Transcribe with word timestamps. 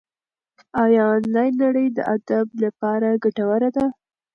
ایا 0.83 1.03
انلاین 1.15 1.53
نړۍ 1.63 1.87
د 1.95 1.99
ادب 2.15 2.45
لپاره 2.63 3.09
ګټوره 3.23 3.69
ده؟ 3.75 3.85